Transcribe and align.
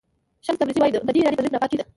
شمس 0.45 0.57
تبریزي 0.59 0.79
وایي 0.79 0.93
بدې 1.07 1.19
ارادې 1.21 1.37
په 1.37 1.41
زړه 1.43 1.47
کې 1.49 1.53
ناپاکي 1.55 1.77
ده. 1.77 1.85